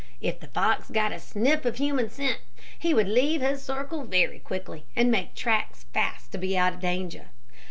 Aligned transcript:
If 0.19 0.39
the 0.39 0.47
fox 0.47 0.89
got 0.89 1.11
a 1.11 1.19
sniff 1.19 1.63
of 1.63 1.77
human 1.77 2.09
scent, 2.09 2.39
he 2.79 2.91
would 2.91 3.07
leave 3.07 3.41
his 3.41 3.61
circle 3.63 4.03
very 4.03 4.39
quickly, 4.39 4.85
and 4.95 5.11
make 5.11 5.35
tracks 5.35 5.83
fast 5.93 6.31
to 6.31 6.39
be 6.39 6.57
out 6.57 6.73
of 6.73 6.79
danger. 6.79 7.25